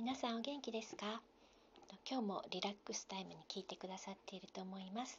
[0.00, 1.20] 皆さんお元気ですか？
[2.08, 5.18] 今日もリラックスタイムに聞いてくださっていると思います。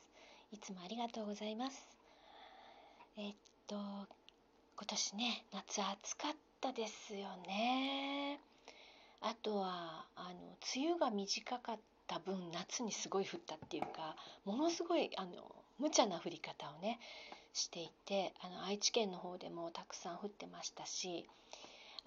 [0.53, 1.85] いつもありがとうございます。
[3.17, 3.33] えっ
[3.67, 4.07] と今
[4.87, 6.31] 年ね夏暑かっ
[6.61, 8.39] たですよね。
[9.19, 14.15] あとはあの梅雨が短かった分夏にすごい降ったっていうか
[14.45, 15.31] ものすごいあの
[15.77, 17.01] 無茶な降り方をね
[17.51, 21.25] していてあの愛知県の方でもたくさん降ってましたし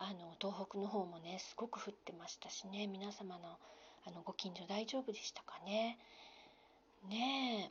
[0.03, 3.57] あの東北の方もねすごく降ってましたしね皆様の
[4.05, 5.97] あのご近所大丈夫でしたかね？
[7.09, 7.71] ね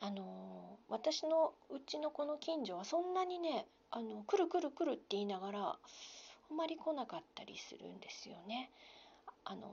[0.00, 5.78] あの私のうちのこの近所はそんなにねあの来る来る来るって言いながらあ
[6.52, 8.68] んまり来なかったりするんですよね。
[9.44, 9.72] あの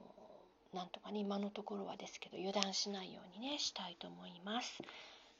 [0.71, 4.83] なんとかね今のところはですけど油断しないようにねしたいと思います。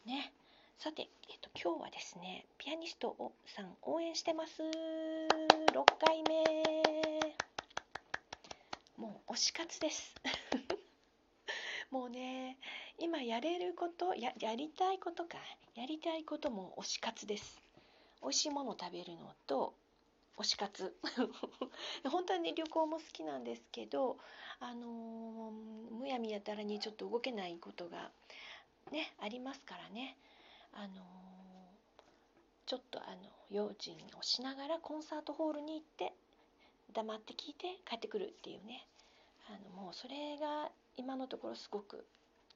[0.07, 0.33] ね。
[0.79, 4.63] さて、えっと、今日はですねピアニストをさん応援してます
[5.71, 6.43] 6回目。
[8.97, 10.15] もう推し活です。
[11.91, 12.57] もうね
[12.97, 15.37] 今やれることややりたいことか。
[15.75, 17.61] やりたいことも推し活です。
[18.23, 19.75] 美味しいもの食べるのと
[20.37, 20.97] 推し活。
[22.09, 24.17] 本当はね旅行も好きなんですけど
[24.59, 25.51] あのー、
[25.91, 28.11] むやみやたらにちょっと動けないことが
[28.91, 30.17] ねありますからね。
[30.73, 31.28] あの
[32.69, 33.17] ちょっとあの
[33.49, 36.13] 用心をしながらコンサートホールに行って
[36.93, 38.85] 黙って聞いて帰ってくるっていうね。
[39.47, 42.05] あのもうそれが今のところすごく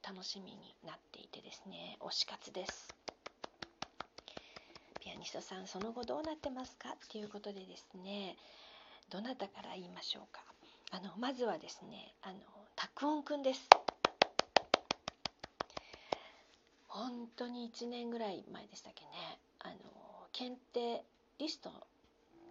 [0.06, 1.98] 楽しみになっていてですね。
[1.98, 2.94] 推し活です。
[5.00, 8.36] ピアニストさんその後どうなってますかっていうことでですね。
[9.10, 10.44] どなたから言いましょうか。
[10.92, 12.38] あのまずはですねあの
[12.76, 13.68] たくんくんです。
[16.86, 19.10] 本当に1年ぐらい前でしたっけね。
[19.58, 19.93] あの
[20.34, 21.04] 検定
[21.38, 21.70] リスト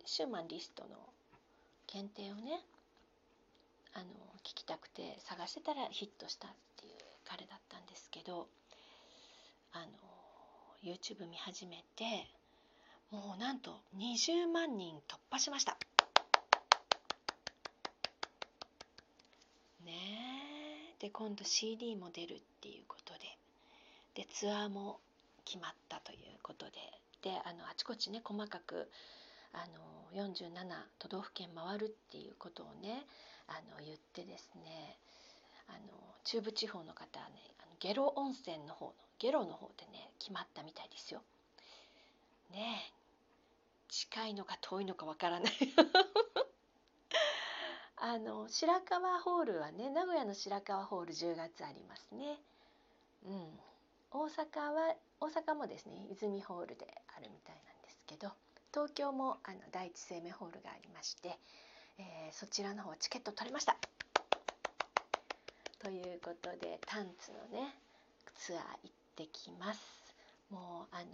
[0.05, 0.89] シューマンリストの
[1.85, 2.61] 検定をね
[3.93, 4.05] あの
[4.39, 6.91] 聞きたくて探してたらヒットしたっていう
[7.25, 8.47] 彼だったんですけど
[9.73, 9.85] あの
[10.81, 12.25] YouTube 見始めて
[13.11, 15.77] もうなんと20万人突破しました。
[19.85, 19.91] ね
[20.99, 21.01] え。
[21.01, 23.19] で今度 CD も出るっていうことで。
[24.15, 24.99] でツアーも
[25.43, 27.02] 決まったということで。
[27.23, 28.89] であのあちこちね細かく
[29.53, 29.65] あ
[30.13, 30.51] の47
[30.99, 33.05] 都道府県回るっていうことをね
[33.47, 34.97] あの言ってですね
[35.69, 35.79] あの
[36.25, 41.21] 中部地方の方はねあの下呂温泉の方の下呂の方でね決まったみたいですよ。
[42.51, 42.93] ねえ
[43.87, 45.53] 近いのか遠いのかわからない
[47.97, 52.41] あの白川ホールはね名古屋の白川ホール10月ありますね。
[53.23, 53.59] うん
[54.11, 56.85] 大阪は大阪もですね泉ホールで
[57.15, 58.33] あるみたいなんですけど
[58.73, 61.39] 東京もあの第一生命ホールがありまして、
[61.97, 63.77] えー、そちらの方チケット取れました。
[65.79, 67.73] ということでタンツのね
[68.35, 69.79] ツアー行ってきます。
[70.49, 71.05] もうあの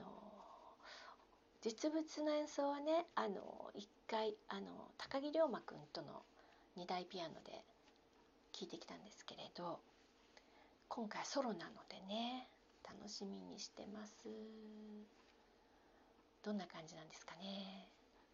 [1.61, 4.61] 実物の演奏はねあの1回あの
[4.97, 6.23] 高木龍馬くんとの
[6.79, 7.51] 2台ピアノで
[8.53, 9.77] 聴いてきたんですけれど
[10.87, 12.47] 今回ソロなのでね
[12.89, 14.25] 楽しみにしてます。
[16.43, 17.87] どんな感じなんですかね。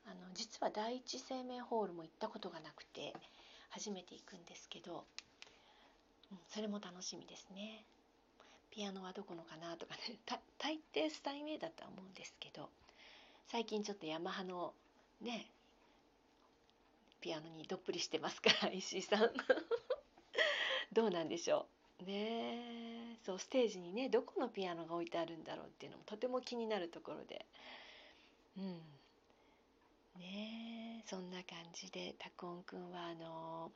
[0.05, 3.13] あの実は第一生命ホールも行ったことがなくて
[3.69, 5.03] 初めて行くんですけど、
[6.31, 7.83] うん、それも楽しみですね。
[8.69, 10.19] ピアノはどこのかなとかね。
[10.59, 12.69] 大抵スタインウェイだとは思うんですけど
[13.47, 14.73] 最近ちょっとヤマハの
[15.21, 15.51] ね
[17.21, 19.31] ピアノにどっぷりしてますから石井さん。
[20.93, 21.74] どうなんでしょう。
[22.03, 27.45] ねそうステージにねどこのピアノが置いてあるんだろうっていうのもとても気になるところで。
[28.57, 28.81] うん。
[30.19, 33.71] ねそんな感じでたくおんくんはあの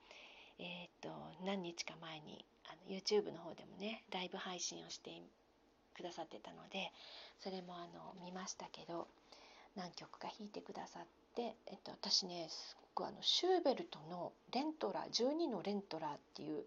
[0.58, 1.10] えっ、と
[1.46, 5.22] 何日か前にあの YouTube の方でもねライブ配信をして
[5.96, 6.92] くださってたので
[7.40, 9.08] それもあの見ましたけど
[9.76, 11.04] 何曲か弾いてくださっ
[11.36, 16.66] て、えっと、私ねすごくあのシューベルトの「レントラ12のレントラ」っていう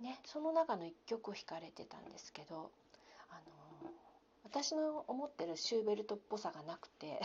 [0.00, 2.70] ね、その中の一曲を弾かれてたんですけど、
[3.30, 3.90] あの
[4.44, 7.20] 私の思ってるシューベルトっぽさがなくて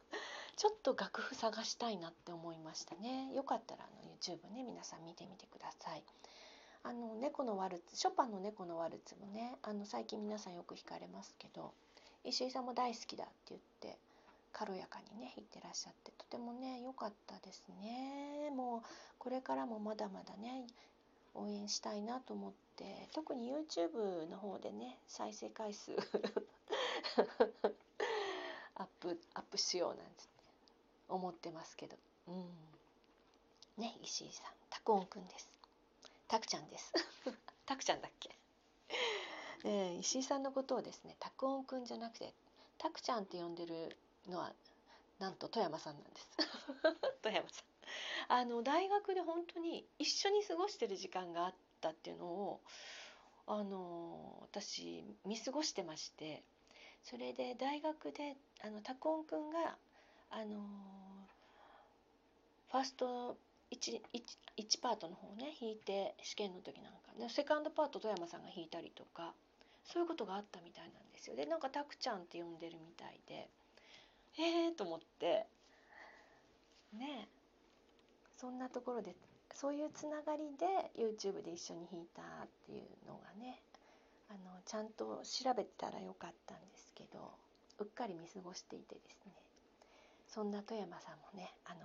[0.56, 3.32] ちょっと楽譜探したいなって思いましたね。
[3.32, 6.02] よかったらあの YouTube ね皆さん見てみてください。
[6.82, 11.74] あの猫のワルツショパンの猫のワルツもねあの最近皆さんよく弾かれますけど
[12.24, 13.98] 石井さんも大好きだって言って
[14.52, 18.50] 軽やかにね弾いてらっしゃってとてもね良かったですね。
[18.50, 18.82] もう
[19.18, 20.66] これからもまだまだね
[21.38, 25.92] 応援したいなと思って特に YouTube の方でね再生回数
[28.76, 30.02] アップアップしようなんて
[31.08, 31.96] 思ってますけど、
[32.28, 32.44] うん、
[33.78, 34.46] ね石井さん。
[34.70, 35.50] たくおんくんです。
[36.28, 36.92] たくちゃんです。
[37.66, 38.34] たくちゃんだっけ、
[39.64, 42.32] え、石井さんのことをですねたくおんくんじゃなくて
[42.78, 43.96] たくちゃんって呼んでる
[44.26, 44.54] のは
[45.18, 46.30] なんと富山さんなんです。
[47.22, 47.77] 富山さん。
[48.28, 52.60] あの大学で本当に一緒に過ごしてる時間があったっていうのを
[53.46, 56.42] あの私見過ごしてまして
[57.02, 59.76] それで大学であのタコンくんが
[60.30, 60.60] あの
[62.70, 63.38] ファースト
[63.70, 64.22] 1, 1,
[64.58, 69.32] 1パートの方ね弾いて試験の時なんかでセカンドパート富山さんが弾いたりとか
[69.86, 71.34] そういうことがあったみたいなんですよ。
[71.34, 73.48] でなんかタクちゃんって呼んでるみたいで
[74.38, 75.46] ええー、と思って
[76.92, 77.28] ね
[78.40, 79.14] そんなところで
[79.52, 83.60] そういうつながりで YouTube で一緒に弾いたっていうのがね
[84.30, 87.32] あのちゃんと調べたらよかったんですけど
[87.78, 89.32] うっかり見過ごしていてですね。
[90.28, 91.80] そんな富山さんもねあの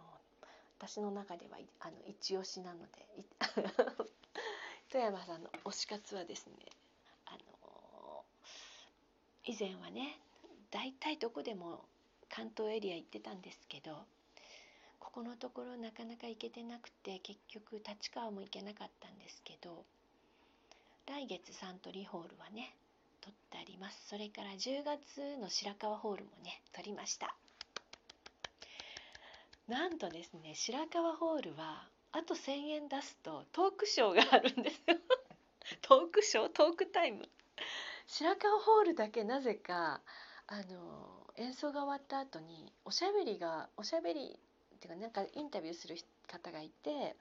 [0.77, 3.07] 私の中ではあの一押しなので
[4.91, 6.55] 富山さんの推し活はですね
[7.25, 8.25] あの
[9.45, 10.19] 以前はね
[10.71, 11.85] 大体どこでも
[12.29, 14.05] 関東エリア行ってたんですけど
[15.13, 19.85] ここのところなかなか行けてなくて結局立川も行けなかったんですけど
[21.05, 22.73] 来月サントリーホールはね
[23.21, 24.07] 撮ってあります。
[24.09, 27.35] それから10月の白川ホールもね撮りました。
[29.67, 34.97] なんとですね白川ホールはあと1,000円出すとトークショーがあるんですよ。
[35.83, 36.49] トークショー？
[36.49, 37.29] トークタイム？
[38.07, 40.01] 白川ホールだけなぜか
[40.47, 44.39] あの演奏が終わった後におしゃべりがおしゃべり
[44.83, 45.97] ていうかなんかインタビューする
[46.27, 47.15] 方がいて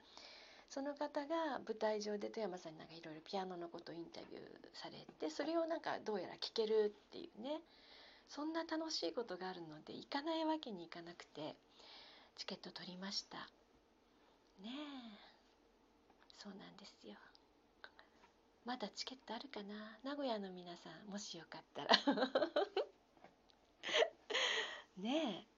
[0.69, 4.41] その方が舞台上で富山さんになんかいろいろピアノのことをインタビュー
[4.73, 7.61] されてそれをなんかどうやら聞けるっていうね
[8.27, 11.55] そんな楽しいことがあるので行かないわけにいかなくて
[12.35, 13.37] チケット取りました。
[14.63, 14.69] ねえ。
[16.39, 17.13] そうなんですよ。
[18.65, 19.97] まだチケットあるかな？
[20.03, 21.89] 名古屋の皆さんもしよかったら。
[24.97, 25.52] ねえ。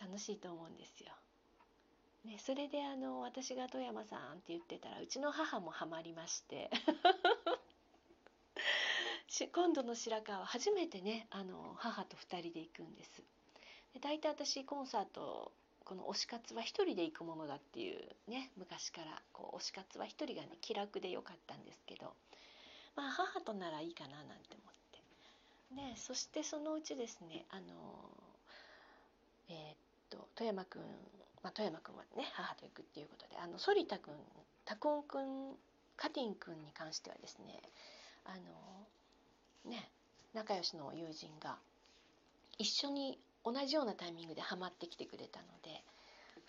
[0.00, 1.12] 楽しいと思うんですよ。
[2.24, 6.70] ね、それであの私が富山さんって言ってたらうちの母もハマりまして。
[9.54, 13.22] 今度の白川初めてねあの母と2人で行くんです。
[13.94, 15.52] で大体私コンサート
[15.84, 22.14] この推し活は1人で行くものだっていうね昔からこう推し活は1人がね気楽でよかったんですけど。
[22.96, 25.00] まあ母とならいいかななんて思って。
[25.74, 28.10] ねそしてそのうちですねあの
[29.48, 29.76] えー、っ
[30.10, 30.82] と富山くん、
[31.42, 34.14] まあ、富山くんはね母と行くっていうことであの反田くん
[34.64, 35.54] タコンくん
[35.96, 37.60] カティンくんに関してはですね
[38.24, 38.34] あ
[39.64, 39.88] のね
[40.34, 41.56] 仲良しの友人が
[42.58, 45.82] 一緒に同じようなタイミングでハマってきてくれたので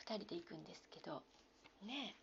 [0.06, 1.22] 2人で行くんですけど
[1.86, 2.16] ね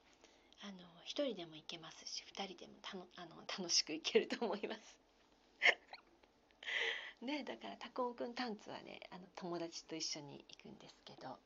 [0.63, 0.73] あの
[1.07, 5.08] 1人でも行けますし2人でもあの楽しく行けると思います。
[7.23, 11.37] ねだからタコンくんタンツはねあの友達と一緒に行くんですけど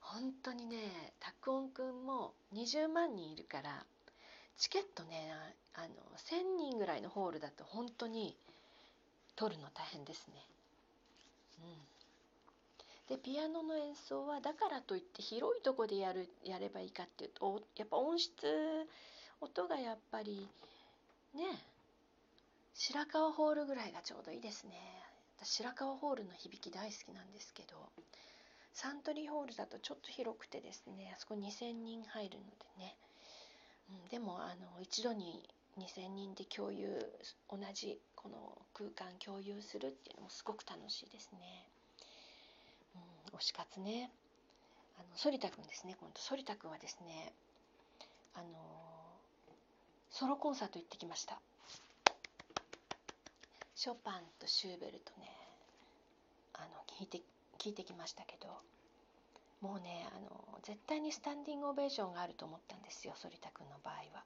[0.00, 3.84] 本当にねタコンくんも20万人いるから
[4.56, 5.32] チケットね
[5.74, 8.36] あの1,000人ぐらいのホールだと本当に
[9.36, 10.34] 取るの大変ですね。
[11.62, 11.90] うん
[13.08, 18.32] でピアノの演奏はだからといって広いとこでやるやればいいかっていうとやっぱ音質
[19.40, 20.48] 音がやっぱり
[21.34, 21.42] ね
[22.74, 24.72] 白川ホールぐらいがちょうどいいですね。
[25.42, 27.76] 白川ホールの響き大好きなんですけど
[28.72, 32.44] サントリーホールだとちょっと広くてですねあそこ2,000人入るの
[32.78, 32.96] でね、
[33.90, 35.48] うん、でもあの一度に
[35.78, 36.88] 2,000人で共有
[37.50, 38.36] 同じこの
[38.74, 41.64] 空間共有するっていうのもすごく楽しいですね。
[42.94, 44.10] うん、推し活ね。
[44.98, 46.20] あの反田君ですね今度。
[46.20, 47.32] 反田君はですね
[48.34, 48.46] あの
[50.10, 51.40] ソロコンサート行ってきました。
[53.80, 55.32] ショパンとシューベルトね
[56.52, 57.22] あの聞いて
[57.58, 58.48] 聞いてきましたけど
[59.66, 64.22] もうねあの絶対にスタンディングオベーションがあると思ったんですよ反田君の場合は。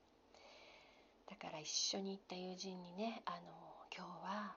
[1.30, 3.38] だから一緒に行った友人にねあの
[3.96, 4.56] 今日は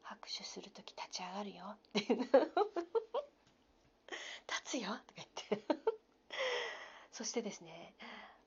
[0.00, 2.32] 拍手する時立ち上がるよっていう立
[4.64, 5.64] つよとか言って。
[7.12, 7.92] そしてですね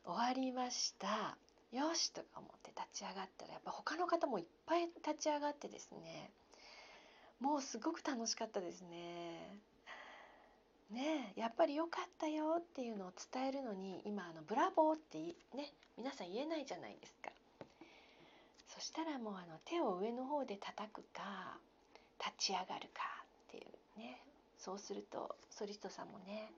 [0.05, 1.37] 終わりました。
[1.73, 6.29] よしとか思って立ち上がったらやっぱ他の方もいっぱい立ち上がってですね
[7.39, 9.59] もうすごく楽しかったですね。
[10.91, 17.31] ねやっぱり良かったよっていうのを伝えるのに今あのブラボーってね皆さん言えないじゃないですか。
[18.67, 21.57] そしたらもうあの手を上の方で叩くか
[22.19, 23.03] 立ち上がるか
[23.47, 24.19] っていうね
[24.57, 26.51] そうするとソリストさんもね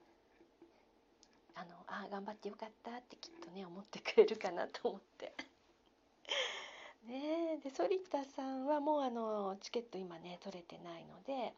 [1.56, 5.32] あのあ頑張ってよかったってきっとね思ってくれるかなと思って。
[7.08, 11.54] ねで反田さんはもうあのチケット今ね取れてないので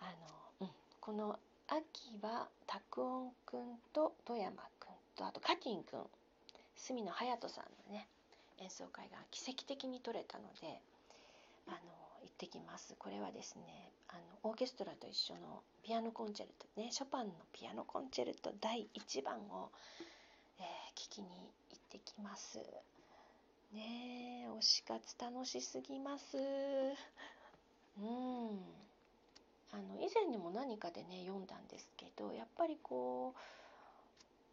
[0.00, 0.12] あ
[0.60, 0.70] の、うん、
[1.00, 6.06] この秋は拓音くんと富山くんとあとカティンくん
[6.76, 8.06] 隅野隼人さんのね
[8.58, 10.80] 演奏会が奇跡的に取れたので
[11.66, 11.78] あの
[12.24, 12.94] 行ってきます。
[12.98, 19.70] これはですねあのオーケストラと一緒のピアノコンチェルトねショパンのピアノコンチェルト第1番を、
[20.58, 20.64] えー、
[20.98, 21.28] 聞きに
[21.70, 22.58] 行ってきます。
[23.72, 26.38] ねえ推し活楽しすぎます。
[26.38, 28.04] うん。
[29.72, 33.34] あの以前にも何かでね読んだんですけどやっぱりこ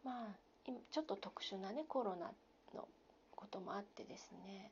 [0.04, 2.26] うまあちょっと特殊なねコロナ
[2.74, 2.88] の
[3.36, 4.70] こともあってですね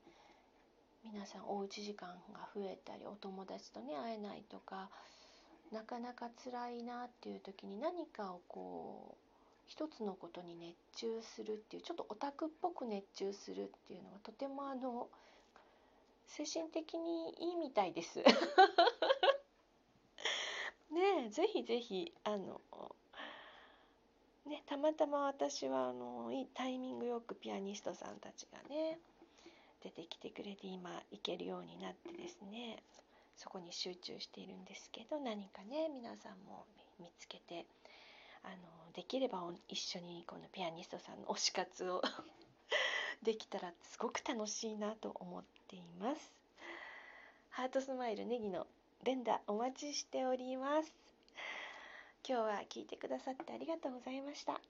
[1.04, 4.90] 皆さんおうち時間が増えたりお友達とね会えないとか
[5.72, 9.16] なかなか辛いなっていう時に何かをこう
[9.66, 15.08] 一つのことに熱中するっていうちょっとオタクっぽく熱中するっていうのがとてもあの
[16.26, 18.18] 精神的にいいみたいです。
[20.90, 22.60] ねえぜひぜひあの
[24.44, 28.98] ねたまたま私はあのいいタイミングよくピアニストさんたちがね
[29.82, 32.82] 出てきてくれて今行けるようになってですね
[33.36, 36.66] そこに集中しているんですけど何かね皆さんも
[37.00, 37.64] 見つけて
[38.44, 42.02] あのできれば一緒にこのピアニストさんの推し活を
[43.22, 46.32] できたらすごく楽しいなと思っています。
[47.50, 48.66] ハートスマイルネギの
[49.02, 50.92] 連打お待ちしております。
[52.26, 54.60] 今日は聞いてくださってありがとうございました。